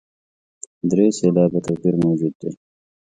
[0.89, 2.51] درې سېلابه توپیر موجود دی.